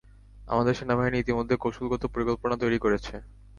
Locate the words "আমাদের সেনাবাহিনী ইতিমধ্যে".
0.47-1.55